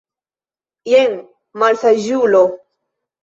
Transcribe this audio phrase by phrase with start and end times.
[0.91, 1.13] Jen,
[1.65, 2.43] malsaĝulo!